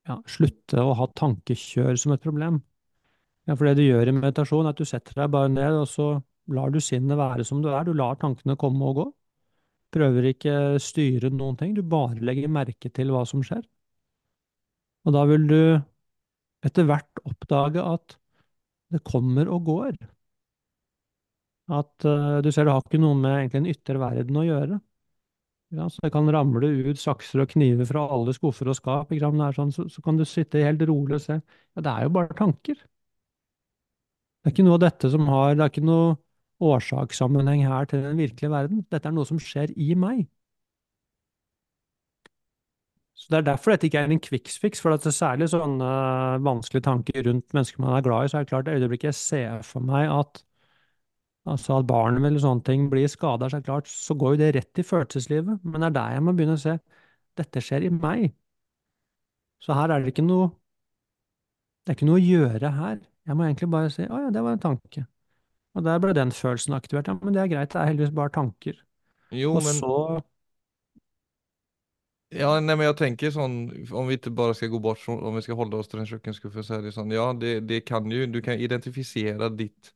[0.08, 2.60] ja, slutte å ha tankekjør som et problem.
[3.48, 5.88] Ja, for det du gjør i meditasjon, er at du setter deg bare ned, og
[5.88, 6.08] så
[6.52, 7.86] lar du sinnet være som du er.
[7.88, 9.06] Du lar tankene komme og gå.
[9.96, 13.64] Prøver ikke styre noen ting, du bare legger merke til hva som skjer.
[15.08, 15.60] Og da vil du
[16.68, 18.18] etter hvert oppdage at
[18.92, 19.96] det kommer og går.
[21.68, 24.78] At uh, du ser det har ikke noe med egentlig en ytre verden å gjøre.
[25.76, 29.72] Ja, så det kan ramle ut sakser og kniver fra alle skuffer og skap, sånn,
[29.74, 31.36] så, så kan du sitte helt rolig og se.
[31.76, 32.78] Ja, det er jo bare tanker.
[34.38, 36.16] Det er ikke noe av dette som har Det er ikke noe
[36.68, 38.82] årsakssammenheng her til den virkelige verden.
[38.90, 40.24] Dette er noe som skjer i meg.
[43.18, 45.88] Så Det er derfor dette ikke er en kviksfiks, for at det er særlig sånne
[46.46, 49.18] vanskelige tanker rundt mennesker man er glad i, så er det klart i øyeblikket jeg
[49.18, 50.44] ser for meg at
[51.46, 54.80] altså at barnet eller sånne ting blir skada, så klart, så går jo det rett
[54.82, 55.64] i følelseslivet.
[55.64, 56.78] Men det er der jeg må begynne å se
[57.38, 58.32] dette skjer i meg.
[59.66, 60.50] Så her er det ikke noe
[61.84, 62.98] det er ikke noe å gjøre her.
[63.28, 65.04] Jeg må egentlig bare si å ja, det var en tanke.
[65.76, 67.10] Og der ble den følelsen aktivert.
[67.10, 68.80] Ja, men det er greit, det er heldigvis bare tanker.
[69.30, 69.94] Jo, Og men så
[72.28, 73.54] Ja, nej men jeg tenker sånn,
[73.96, 76.64] om vi ikke bare skal gå bort om vi skal holde oss til den kjøkkenskuffen,
[76.66, 79.94] så er det sånn, ja det, det kan jo, du kan identifisere ditt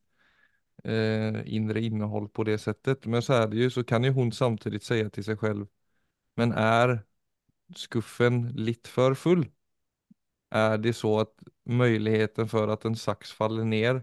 [0.84, 3.06] eh, inre innehåll på det sättet.
[3.06, 5.66] Men så är det ju, så kan ju hon samtidigt säga till sig själv,
[6.36, 7.04] men är
[7.76, 9.50] skuffen lite för full?
[10.50, 14.02] Är det så att möjligheten för att en sax faller ner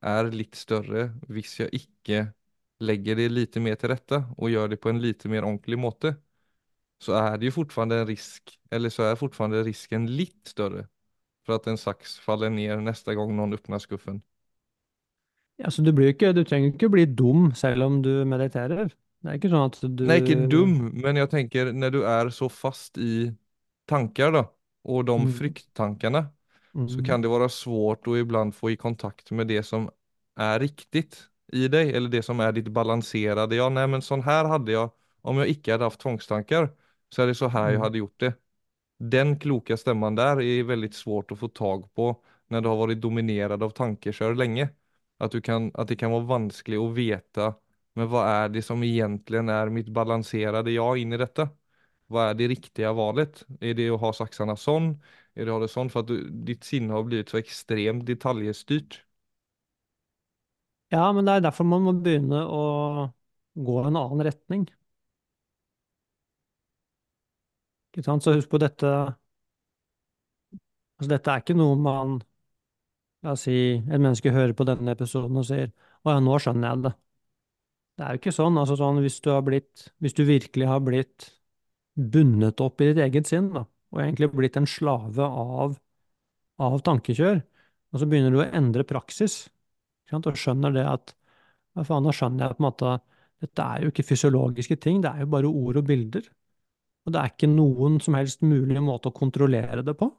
[0.00, 2.32] är lite större hvis jag icke
[2.80, 6.16] lägger det lite mer till rätta och gör det på en lite mer ordentlig måte?
[6.98, 10.88] så är det ju fortfarande en risk, eller så är fortfarande risken lite större
[11.46, 14.22] för att en sax faller ner nästa gång någon öppnar skuffen.
[15.58, 18.92] Ja, så du blir ikke, du trenger ikke bli dum selv om du mediterer.
[19.22, 22.30] Det er ikke sånn at du Nei, ikke dum, men jeg tenker når du er
[22.34, 23.28] så fast i
[23.90, 24.44] tanker, da,
[24.86, 26.22] og de Mm, fryktankarna,
[26.86, 27.04] så mm.
[27.08, 29.88] kan det være svårt å ibland få i kontakt med det som
[30.38, 31.08] er riktig
[31.52, 34.90] i deg, eller det som er ditt balanserte Ja, nei, men sånn her hadde jeg
[35.22, 36.70] om jeg ikke hadde haft tvangstanker,
[37.10, 38.32] så er det så her jeg hadde hade gjort det.
[38.98, 42.10] Den kloka stemmen der er veldig svårt å få tag på
[42.50, 44.68] når du har vært dominert av tankekör länge.
[45.32, 47.52] Du kan, at det kan være vanskelig å vite
[47.98, 51.48] men hva er det som egentlig er mitt balanserade ja inn i dette?
[52.06, 53.40] Hva er det riktige valget?
[53.58, 54.92] Er det å ha saksene sånn?
[55.34, 55.90] Er det å ha det sånn?
[55.90, 59.00] For at du, ditt sinne har blivit så ekstremt detaljstyrt.
[60.92, 62.62] Ja, men det er derfor man må begynne å
[63.68, 64.68] gå en annen retning.
[67.92, 68.24] Ikke sant?
[68.24, 68.88] Så husk på dette
[70.98, 72.18] altså Dette er ikke noe man
[73.26, 75.70] La oss si et menneske hører på denne episoden og sier
[76.04, 76.94] 'Å ja, nå skjønner jeg det'.
[77.98, 78.58] Det er jo ikke sånn.
[78.58, 81.32] altså sånn Hvis du har blitt Hvis du virkelig har blitt
[81.98, 85.78] bundet opp i ditt eget sinn, da, og egentlig blitt en slave av,
[86.62, 87.42] av tankekjør,
[87.92, 89.48] og så begynner du å endre praksis,
[90.12, 91.14] og skjønner det at
[91.74, 92.92] hva faen, nå skjønner jeg på en måte
[93.42, 96.24] dette er jo ikke fysiologiske ting, det er jo bare ord og bilder.
[97.06, 100.10] Og det er ikke noen som helst mulig måte å kontrollere det på.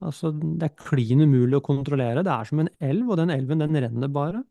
[0.00, 2.24] Altså, det er klin umulig å kontrollere.
[2.24, 4.42] Det er som en elv, og den elven, den renner bare.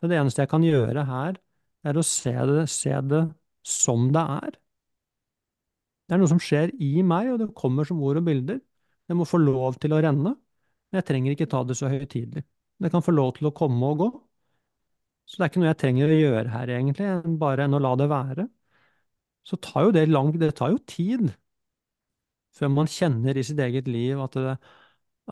[0.00, 1.40] Så det eneste jeg kan gjøre her,
[1.86, 3.22] er å se det, se det
[3.66, 4.56] som det er.
[6.06, 8.60] Det er noe som skjer i meg, og det kommer som ord og bilder.
[9.06, 10.36] Det må få lov til å renne.
[10.90, 12.44] Men jeg trenger ikke ta det så høytidelig.
[12.82, 14.08] Det kan få lov til å komme og gå.
[15.26, 17.08] Så det er ikke noe jeg trenger å gjøre her, egentlig,
[17.42, 18.46] bare enn å la det være.
[19.46, 21.30] Så tar jo det lang Det tar jo tid
[22.56, 24.56] før man kjenner i sitt eget liv at det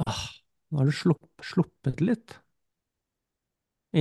[0.02, 0.22] ah,
[0.70, 2.38] Nå har du slupp, sluppet litt.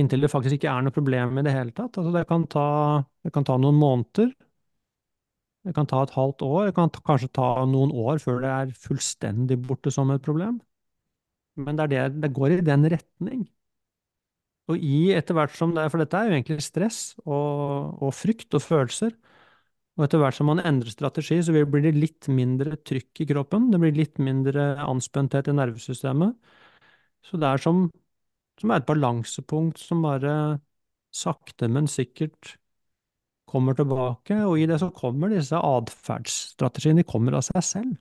[0.00, 1.98] Inntil det faktisk ikke er noe problem i det hele tatt.
[2.00, 2.64] Altså, det kan ta,
[3.24, 4.32] det kan ta noen måneder.
[5.64, 8.50] Det kan ta et halvt år, det kan ta, kanskje ta noen år før det
[8.52, 10.58] er fullstendig borte som et problem.
[11.56, 13.44] Men det, det, det går i den retning.
[14.72, 18.56] Og i etter hvert som det, For dette er jo egentlig stress og, og frykt
[18.56, 19.12] og følelser.
[19.94, 23.68] Og etter hvert som man endrer strategi, så blir det litt mindre trykk i kroppen.
[23.70, 26.34] Det blir litt mindre anspenthet i nervesystemet.
[27.24, 27.86] Så det er som,
[28.60, 30.34] som er et balansepunkt som bare
[31.14, 32.56] sakte, men sikkert
[33.46, 37.94] kommer tilbake, og i det så kommer disse atferdsstrategiene, de kommer av seg selv.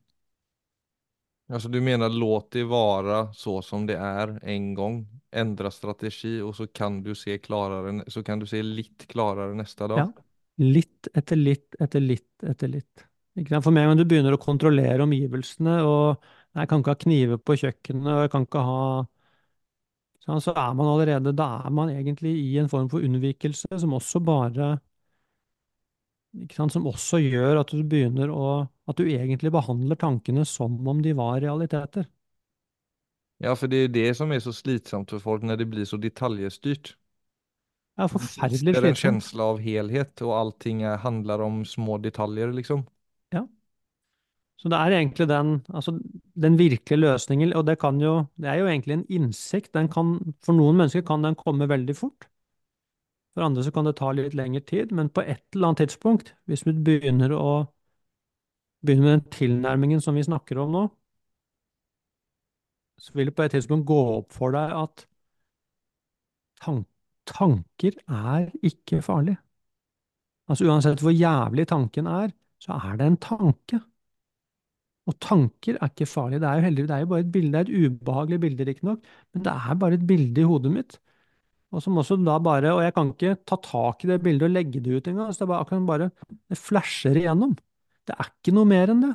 [1.54, 5.02] Altså du mener låt det være så som det er en gang,
[5.36, 9.90] endre strategi og så kan du se klarere, så kan du se litt klarere neste
[9.92, 10.08] dag.
[10.08, 10.33] Ja.
[10.62, 13.06] Litt etter litt etter litt etter litt.
[13.38, 13.66] Ikke sant?
[13.66, 16.22] For med en du begynner å kontrollere omgivelsene, og
[16.54, 18.80] jeg kan ikke ha kniver på kjøkkenet, og jeg kan ikke ha
[20.24, 24.22] Så er man allerede Da er man egentlig i en form for unnvikelse som også
[24.24, 24.70] bare
[26.44, 28.48] ikke sant, Som også gjør at du begynner å
[28.90, 32.08] At du egentlig behandler tankene som om de var realiteter.
[33.38, 35.98] Ja, for det är det som er så slitsomt for folk når det blir så
[35.98, 36.96] detaljstyrt.
[37.94, 38.66] Det er slitsomt.
[38.66, 42.82] Det er en kjensle av helhet og allting handler om små detaljer liksom.
[43.36, 43.44] Ja.
[44.58, 45.94] Så det er egentlig den, altså
[46.34, 50.16] den virkelige løsningen, og det kan jo, det er jo egentlig en innsikt, den kan,
[50.42, 52.30] for noen mennesker kan den komme veldig fort.
[53.34, 56.34] For andre så kan det ta litt lengre tid, men på et eller annet tidspunkt,
[56.50, 57.54] hvis vi begynner å,
[58.86, 60.84] begynner med den tilnærmingen som vi snakker om nå,
[63.04, 65.06] så vil det på et tidspunkt gå opp for deg at
[66.64, 66.86] tan
[67.30, 69.38] tanker er ikke farlig.
[70.50, 73.80] Altså uansett hvor jævlig tanken er, så er det en tanke.
[75.10, 76.42] Og tanker er ikke farlige.
[76.44, 78.68] Det er jo heldigvis, det er jo bare et bilde, det er et ubehagelig bilde
[78.70, 80.98] riktignok, men det er bare et bilde i hodet mitt.
[81.74, 84.54] Og som også da bare, og jeg kan ikke ta tak i det bildet og
[84.54, 86.10] legge det ut engang, så det bare, akkurat bare,
[86.52, 87.56] det flasher igjennom.
[88.08, 89.14] Det er ikke noe mer enn det.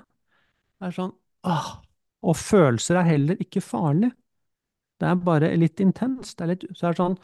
[0.78, 1.12] Det er sånn,
[1.48, 1.68] åh,
[2.28, 4.10] og følelser er heller ikke farlig.
[4.98, 6.34] Det er bare litt intenst.
[6.38, 7.16] Det er litt, så det sånn,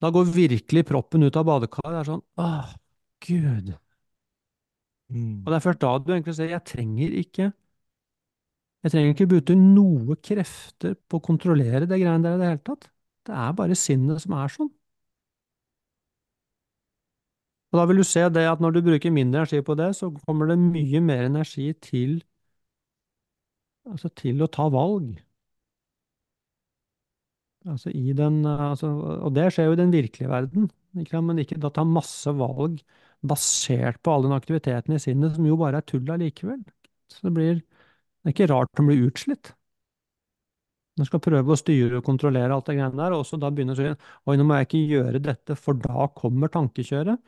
[0.00, 1.92] da går virkelig proppen ut av badekaret.
[1.92, 2.74] Det er sånn, åh,
[3.26, 3.74] Gud.
[3.74, 5.44] Og Mm.
[5.44, 7.52] det er først da du egentlig ser jeg trenger ikke
[8.84, 12.62] jeg trenger ikke bruke noe krefter på å kontrollere det greiene der i det hele
[12.64, 12.86] tatt.
[13.28, 14.70] Det er bare sinnet som er sånn.
[17.70, 20.10] Og da vil du se det at når du bruker mindre energi på det, så
[20.24, 22.16] kommer det mye mer energi til,
[23.90, 25.20] altså til å ta valg.
[27.68, 28.88] Altså i den, altså,
[29.26, 30.70] og det skjer jo i den virkelige verden,
[31.02, 32.78] ikke men ikke da ta masse valg
[33.20, 36.62] basert på all den aktiviteten i sinnet som jo bare er tull allikevel.
[37.12, 39.52] Så det blir, det er ikke rart den blir utslitt.
[40.98, 43.76] Den skal prøve å styre og kontrollere alt det greiene der, og så da begynner
[43.76, 47.20] å si oi, nå må jeg ikke gjøre dette, for da kommer tankekjøret.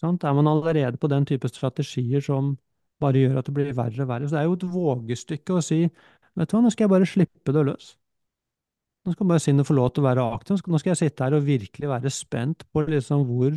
[0.00, 0.24] Sant?
[0.24, 2.56] Er man allerede på den type strategier som
[3.00, 4.28] bare gjør at det blir verre og verre.
[4.28, 7.08] Så det er jo et vågestykke å si vet du hva, nå skal jeg bare
[7.08, 7.90] slippe det løs.
[9.04, 10.60] Nå skal bare sinnet få lov til å være aktiv.
[10.68, 13.56] Nå skal jeg sitte her og virkelig være spent på liksom hvor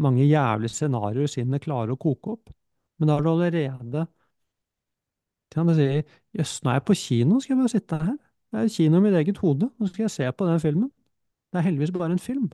[0.00, 2.52] mange jævlige scenarioer sinnet klarer å koke opp.
[2.98, 4.06] Men da har du allerede
[5.50, 5.86] kan du si
[6.38, 8.16] jøss, nå er jeg på kino, skal jeg bare sitte her.
[8.50, 10.90] Det er kino i mitt eget hode, nå skal jeg se på den filmen.
[11.50, 12.50] Det er heldigvis bare en film.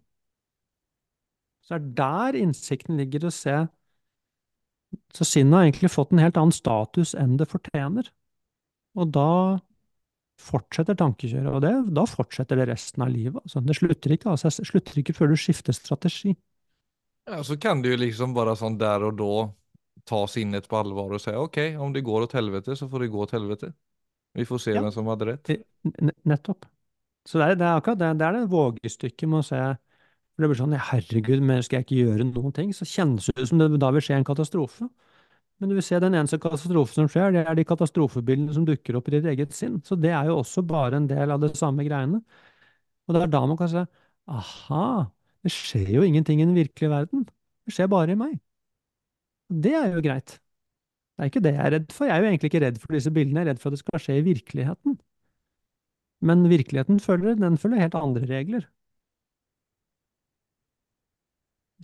[1.65, 3.57] Så det er der innsikten ligger å se.
[5.13, 8.09] Så sinnet har egentlig fått en helt annen status enn det fortjener.
[8.97, 9.31] Og da
[10.41, 13.41] fortsetter tankekjøret, og det, da fortsetter det resten av livet.
[13.47, 16.35] Altså, det slutter ikke, altså, det slutter ikke før du skifter strategi.
[17.27, 19.31] Ja, så kan du jo liksom bare sånn der og da
[20.07, 23.09] ta sinnet på alvor og si ok, om det går åt helvete så får det
[23.15, 23.73] gå åt helvete.
[24.37, 24.83] Vi får se Ja.
[24.83, 25.51] hvem som hadde rett.
[26.29, 26.67] Nettopp.
[27.27, 28.13] Så det er, det er akkurat det.
[28.21, 29.61] Det er det vågestykket med å se
[30.37, 32.73] for Det blir sånn, herregud, men skal jeg ikke gjøre noen ting?
[32.77, 34.85] Så kjennes det ut som det da vil skje en katastrofe.
[35.61, 38.99] Men du vil se den eneste katastrofen som skjer, det er de katastrofebildene som dukker
[38.99, 39.79] opp i ditt eget sinn.
[39.87, 42.21] Så det er jo også bare en del av det samme greiene.
[43.07, 43.85] Og det er da man kan si
[44.37, 44.87] aha,
[45.47, 47.25] det skjer jo ingenting i den virkelige verden.
[47.65, 48.37] Det skjer bare i meg.
[49.51, 50.37] Og det er jo greit.
[51.17, 52.09] Det er ikke det jeg er redd for.
[52.09, 53.85] Jeg er jo egentlig ikke redd for disse bildene, jeg er redd for at det
[53.85, 54.99] skal skje i virkeligheten.
[56.21, 58.67] Men virkeligheten følger, den følger helt andre regler.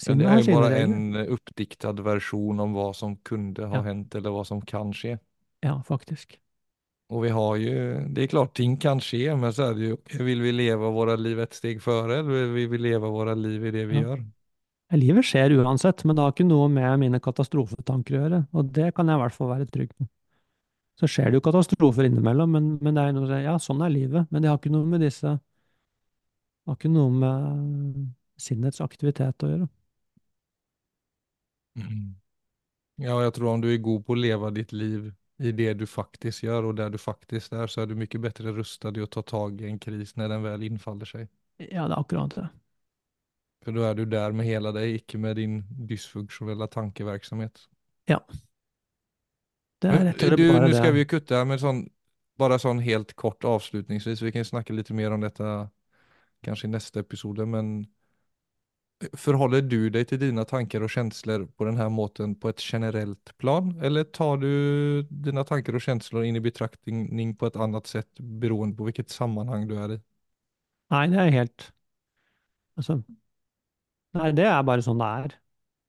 [0.00, 3.82] Ja, det er jo bare en oppdiktet versjon om hva som kunne ha Ja.
[3.82, 5.18] hendt, eller hva som kan skje.
[5.62, 6.38] Ja, faktisk.
[7.12, 7.72] Og vi har jo
[8.14, 11.16] det er klart ting kan skje, men så er det jo Vil vi leve våre
[11.20, 14.02] liv et steg före eller vil vi leve våre liv i det vi Ja.
[14.06, 14.24] gjør?
[14.92, 18.94] Livet skjer uansett, men det har ikke noe med mine katastrofetanker å gjøre, og det
[18.94, 20.06] kan jeg i hvert fall være trygg på.
[21.00, 24.28] Så skjer det jo katastrofer innimellom, men, men det er noe, ja, sånn er livet,
[24.30, 25.32] men det har ikke noe med disse,
[26.66, 28.10] har ikke noe med
[28.42, 29.68] sinnets aktivitet å gjøre.
[31.78, 32.14] Mm.
[33.02, 35.10] Ja, jeg tror om du er god på å leve ditt liv
[35.42, 38.52] i det du faktisk gjør, og der du faktisk er, så er du mye bedre
[38.54, 41.30] rustet i å ta tag i en kris når den vel innfaller seg.
[41.58, 42.46] Ja, det er akkurat det.
[43.62, 47.64] For da er du der med hele deg, ikke med din dysfunksjonelle tankevirksomhet.
[48.10, 48.18] Ja.
[49.82, 51.58] Det er rett og slett du, bare nu ska vi jo ju kutta här, men
[51.58, 51.82] sånn,
[52.38, 55.48] bara sånn helt kort avslutningsvis, vi kan snakke litt mer om dette
[56.42, 57.86] kanskje i neste episode, men
[59.18, 63.72] Forholder du deg til dine tanker og kjensler på denne måten på et generelt plan?
[63.82, 64.48] Eller tar du
[65.10, 69.66] dine tanker og kjensler inn i betraktning på et annet sett beroende på hvilket sammanhang
[69.70, 70.00] du er i?
[70.92, 71.70] Nei, det er helt
[72.78, 73.02] Altså
[74.12, 75.34] Nei, det er bare sånn det er.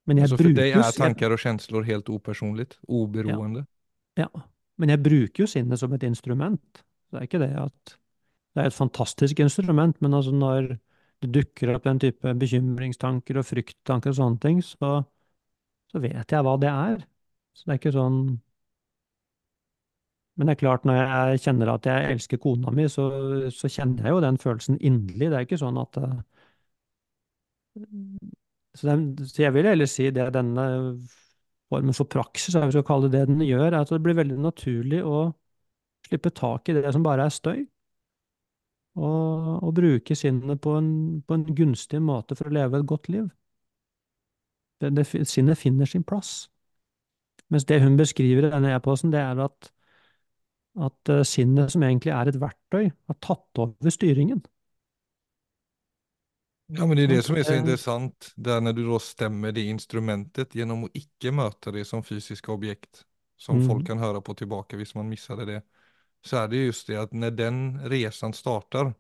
[0.08, 3.65] Men jeg Altså for deg bruker jo er tanker og kjensler helt upersonligt, oberoende?
[4.19, 4.30] Ja,
[4.80, 6.84] men jeg bruker jo sinnet som et instrument.
[7.12, 7.97] Det er ikke det at
[8.54, 10.76] Det er et fantastisk instrument, men altså når
[11.23, 14.95] det dukker opp den type bekymringstanker og frykttanker og sånne ting, så,
[15.91, 17.05] så vet jeg hva det er.
[17.53, 18.19] Så det er ikke sånn
[20.36, 23.03] Men det er klart, når jeg kjenner at jeg elsker kona mi, så,
[23.53, 25.27] så kjenner jeg jo den følelsen inderlig.
[25.29, 26.15] Det er ikke sånn at eh,
[28.73, 30.65] så, den, så jeg vil heller si det denne
[31.69, 34.17] formen for praksis, hvis vi skal kalle det det den gjør, er at det blir
[34.17, 35.23] veldig naturlig å
[36.07, 37.63] slippe tak i det som bare er støy,
[38.95, 40.89] og, og bruke sinnet på en,
[41.25, 43.29] på en gunstig måte for å leve et godt liv.
[44.82, 46.49] Det, det, sinnet finner sin plass.
[47.53, 49.69] Mens det hun beskriver i denne e-posten, det er at,
[50.82, 54.43] at eh, sinnet, som egentlig er et verktøy, har tatt over styringen.
[56.74, 59.53] Ja, men det er det som er så interessant, det er når du da stemmer
[59.53, 63.03] det instrumentet gjennom å ikke møte det som fysisk objekt,
[63.38, 63.65] som mm.
[63.68, 65.59] folk kan høre på tilbake hvis man missade det,
[66.26, 67.59] så er det just det at når den
[67.91, 68.93] resan starter,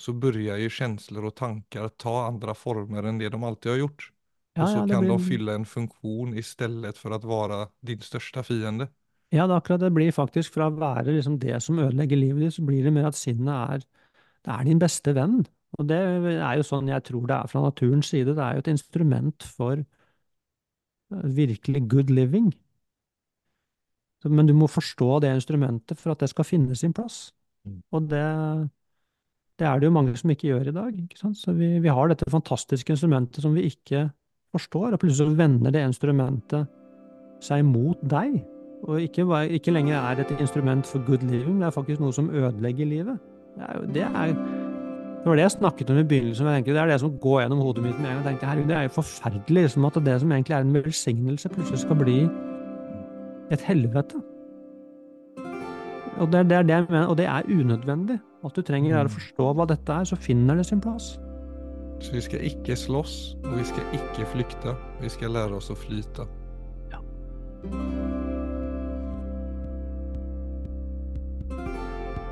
[0.00, 4.10] så begynner jo känslor og tanker ta andre former enn det de alltid har gjort.
[4.56, 7.66] Ja, og så ja, kan kan de fylle en funksjon i stedet for å være
[7.84, 8.88] din største fiende.
[9.34, 12.44] Ja, det er akkurat det blir faktisk fra å være liksom det som ødelegger livet
[12.46, 13.84] ditt, så blir det mer at sinnet er,
[14.46, 15.40] det er din beste venn.
[15.76, 18.36] Og det er jo sånn jeg tror det er fra naturens side.
[18.36, 19.82] Det er jo et instrument for
[21.10, 22.52] virkelig good living.
[24.24, 27.30] Men du må forstå det instrumentet for at det skal finne sin plass.
[27.66, 27.78] Mm.
[27.94, 28.24] Og det,
[29.60, 30.98] det er det jo mange som ikke gjør i dag.
[31.20, 34.08] Så vi, vi har dette fantastiske instrumentet som vi ikke
[34.56, 36.66] forstår, og plutselig vender det instrumentet
[37.44, 38.40] seg mot deg.
[38.86, 39.24] Og ikke,
[39.56, 43.18] ikke lenger er et instrument for good living, det er faktisk noe som ødelegger livet.
[43.56, 44.34] Det, er, det, er,
[45.22, 46.50] det var det jeg snakket om i begynnelsen.
[46.52, 48.20] Jeg det er det som går gjennom hodet mitt med en gang.
[48.20, 51.48] Jeg tenkte, herregud, Det er jo forferdelig liksom, at det som egentlig er en velsignelse,
[51.48, 52.18] plutselig skal bli
[53.50, 54.22] et helvete.
[56.16, 58.18] Og det, er det jeg mener, og det er unødvendig.
[58.44, 61.16] At du trenger å forstå hva dette er, så finner det sin plass.
[62.00, 64.76] Så vi skal ikke slåss, og vi skal ikke flykte.
[65.00, 66.28] Vi skal lære oss å flyte.
[66.92, 67.02] Ja.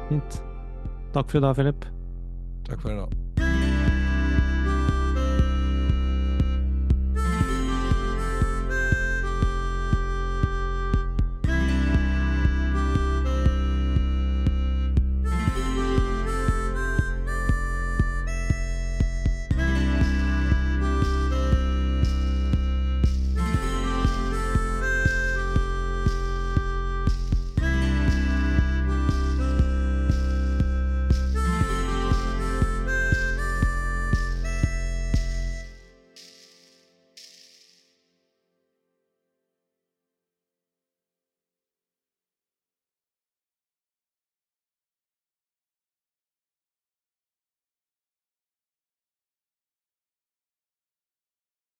[0.08, 0.40] Fint.
[1.14, 1.86] Takk for i dag, Philip.
[2.68, 3.23] Takk for i dag.